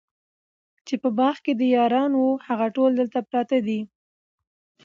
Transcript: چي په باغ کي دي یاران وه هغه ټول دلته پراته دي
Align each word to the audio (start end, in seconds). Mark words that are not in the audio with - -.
چي 0.85 0.95
په 1.03 1.09
باغ 1.17 1.35
کي 1.45 1.53
دي 1.59 1.67
یاران 1.77 2.11
وه 2.15 2.31
هغه 2.47 2.67
ټول 2.75 2.91
دلته 2.99 3.19
پراته 3.29 3.57
دي 3.67 3.79